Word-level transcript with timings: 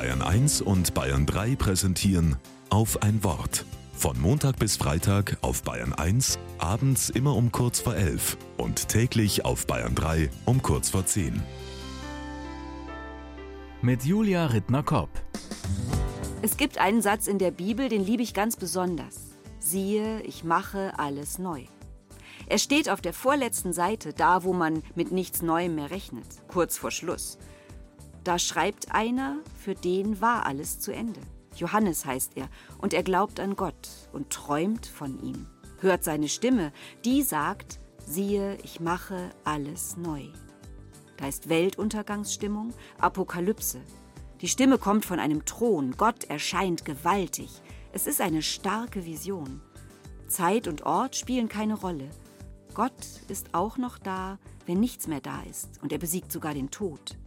Bayern 0.00 0.22
1 0.22 0.62
und 0.62 0.94
Bayern 0.94 1.26
3 1.26 1.56
präsentieren 1.56 2.36
auf 2.70 3.02
ein 3.02 3.22
Wort. 3.22 3.66
Von 3.92 4.18
Montag 4.18 4.58
bis 4.58 4.78
Freitag 4.78 5.36
auf 5.42 5.62
Bayern 5.62 5.92
1, 5.92 6.38
abends 6.56 7.10
immer 7.10 7.36
um 7.36 7.52
kurz 7.52 7.80
vor 7.80 7.94
11 7.94 8.38
und 8.56 8.88
täglich 8.88 9.44
auf 9.44 9.66
Bayern 9.66 9.94
3 9.94 10.30
um 10.46 10.62
kurz 10.62 10.88
vor 10.88 11.04
10. 11.04 11.42
Mit 13.82 14.02
Julia 14.04 14.46
Rittner-Kopp. 14.46 15.10
Es 16.40 16.56
gibt 16.56 16.78
einen 16.78 17.02
Satz 17.02 17.26
in 17.26 17.38
der 17.38 17.50
Bibel, 17.50 17.90
den 17.90 18.02
liebe 18.02 18.22
ich 18.22 18.32
ganz 18.32 18.56
besonders. 18.56 19.36
Siehe, 19.58 20.22
ich 20.22 20.44
mache 20.44 20.98
alles 20.98 21.38
neu. 21.38 21.64
Er 22.46 22.56
steht 22.56 22.88
auf 22.88 23.02
der 23.02 23.12
vorletzten 23.12 23.74
Seite, 23.74 24.14
da 24.14 24.44
wo 24.44 24.54
man 24.54 24.82
mit 24.94 25.12
nichts 25.12 25.42
Neuem 25.42 25.74
mehr 25.74 25.90
rechnet, 25.90 26.24
kurz 26.48 26.78
vor 26.78 26.90
Schluss. 26.90 27.36
Da 28.24 28.38
schreibt 28.38 28.92
einer, 28.92 29.38
für 29.58 29.74
den 29.74 30.20
war 30.20 30.46
alles 30.46 30.78
zu 30.78 30.92
Ende. 30.92 31.20
Johannes 31.56 32.04
heißt 32.04 32.32
er, 32.36 32.48
und 32.78 32.94
er 32.94 33.02
glaubt 33.02 33.40
an 33.40 33.56
Gott 33.56 33.88
und 34.12 34.30
träumt 34.30 34.86
von 34.86 35.22
ihm. 35.22 35.46
Hört 35.80 36.04
seine 36.04 36.28
Stimme, 36.28 36.72
die 37.04 37.22
sagt, 37.22 37.80
siehe, 38.06 38.58
ich 38.62 38.80
mache 38.80 39.30
alles 39.44 39.96
neu. 39.96 40.24
Da 41.16 41.28
ist 41.28 41.48
Weltuntergangsstimmung, 41.48 42.72
Apokalypse. 42.98 43.80
Die 44.40 44.48
Stimme 44.48 44.78
kommt 44.78 45.04
von 45.04 45.18
einem 45.18 45.44
Thron, 45.44 45.94
Gott 45.96 46.24
erscheint 46.24 46.84
gewaltig. 46.84 47.62
Es 47.92 48.06
ist 48.06 48.20
eine 48.20 48.42
starke 48.42 49.04
Vision. 49.04 49.60
Zeit 50.28 50.68
und 50.68 50.86
Ort 50.86 51.16
spielen 51.16 51.48
keine 51.48 51.74
Rolle. 51.74 52.08
Gott 52.72 52.92
ist 53.28 53.54
auch 53.54 53.78
noch 53.78 53.98
da, 53.98 54.38
wenn 54.66 54.80
nichts 54.80 55.08
mehr 55.08 55.20
da 55.20 55.42
ist, 55.42 55.82
und 55.82 55.92
er 55.92 55.98
besiegt 55.98 56.30
sogar 56.30 56.54
den 56.54 56.70
Tod. 56.70 57.18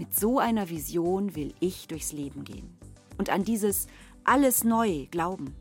Mit 0.00 0.18
so 0.18 0.38
einer 0.38 0.70
Vision 0.70 1.36
will 1.36 1.52
ich 1.60 1.86
durchs 1.86 2.12
Leben 2.12 2.42
gehen 2.42 2.74
und 3.18 3.28
an 3.28 3.44
dieses 3.44 3.86
alles 4.24 4.64
neu 4.64 5.04
glauben. 5.10 5.54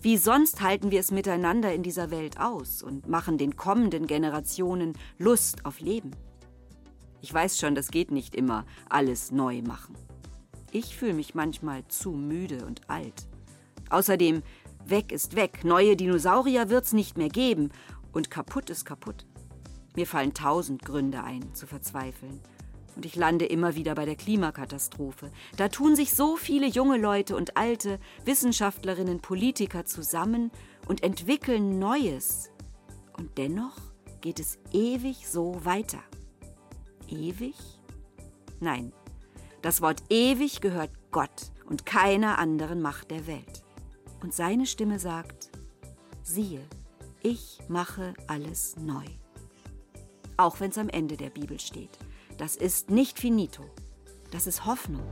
Wie 0.00 0.16
sonst 0.16 0.62
halten 0.62 0.90
wir 0.90 0.98
es 0.98 1.10
miteinander 1.10 1.70
in 1.74 1.82
dieser 1.82 2.10
Welt 2.10 2.40
aus 2.40 2.82
und 2.82 3.06
machen 3.06 3.36
den 3.36 3.56
kommenden 3.56 4.06
Generationen 4.06 4.94
Lust 5.18 5.66
auf 5.66 5.78
Leben. 5.78 6.12
Ich 7.20 7.34
weiß 7.34 7.58
schon, 7.58 7.74
das 7.74 7.90
geht 7.90 8.10
nicht 8.10 8.34
immer, 8.34 8.64
alles 8.88 9.30
neu 9.30 9.60
machen. 9.60 9.94
Ich 10.72 10.96
fühle 10.96 11.12
mich 11.12 11.34
manchmal 11.34 11.86
zu 11.88 12.12
müde 12.12 12.64
und 12.64 12.88
alt. 12.88 13.28
Außerdem, 13.90 14.42
weg 14.86 15.12
ist 15.12 15.36
weg, 15.36 15.64
neue 15.64 15.96
Dinosaurier 15.96 16.70
wird's 16.70 16.94
nicht 16.94 17.18
mehr 17.18 17.28
geben 17.28 17.68
und 18.12 18.30
kaputt 18.30 18.70
ist 18.70 18.86
kaputt. 18.86 19.26
Mir 19.96 20.06
fallen 20.06 20.32
tausend 20.32 20.82
Gründe 20.82 21.22
ein, 21.22 21.54
zu 21.54 21.66
verzweifeln. 21.66 22.40
Und 23.00 23.06
ich 23.06 23.16
lande 23.16 23.46
immer 23.46 23.76
wieder 23.76 23.94
bei 23.94 24.04
der 24.04 24.14
Klimakatastrophe. 24.14 25.32
Da 25.56 25.68
tun 25.68 25.96
sich 25.96 26.12
so 26.12 26.36
viele 26.36 26.66
junge 26.66 26.98
Leute 26.98 27.34
und 27.34 27.56
alte 27.56 27.98
Wissenschaftlerinnen, 28.26 29.20
Politiker 29.20 29.86
zusammen 29.86 30.50
und 30.86 31.02
entwickeln 31.02 31.78
Neues. 31.78 32.50
Und 33.16 33.38
dennoch 33.38 33.78
geht 34.20 34.38
es 34.38 34.58
ewig 34.74 35.26
so 35.26 35.64
weiter. 35.64 36.02
Ewig? 37.08 37.54
Nein, 38.60 38.92
das 39.62 39.80
Wort 39.80 40.02
ewig 40.10 40.60
gehört 40.60 40.90
Gott 41.10 41.52
und 41.64 41.86
keiner 41.86 42.38
anderen 42.38 42.82
Macht 42.82 43.10
der 43.10 43.26
Welt. 43.26 43.64
Und 44.22 44.34
seine 44.34 44.66
Stimme 44.66 44.98
sagt, 44.98 45.50
siehe, 46.22 46.60
ich 47.22 47.60
mache 47.66 48.12
alles 48.26 48.76
neu. 48.76 49.06
Auch 50.36 50.60
wenn 50.60 50.70
es 50.70 50.76
am 50.76 50.90
Ende 50.90 51.16
der 51.16 51.30
Bibel 51.30 51.58
steht. 51.58 51.98
Das 52.40 52.56
ist 52.56 52.88
nicht 52.88 53.18
finito. 53.18 53.62
Das 54.30 54.46
ist 54.46 54.64
Hoffnung. 54.64 55.02